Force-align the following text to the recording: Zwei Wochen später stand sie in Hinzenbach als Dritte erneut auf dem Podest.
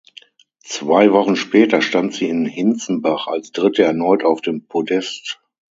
Zwei 0.63 1.11
Wochen 1.11 1.35
später 1.35 1.83
stand 1.83 2.15
sie 2.15 2.27
in 2.27 2.47
Hinzenbach 2.47 3.27
als 3.27 3.51
Dritte 3.51 3.83
erneut 3.83 4.23
auf 4.23 4.41
dem 4.41 4.65
Podest. 4.65 5.39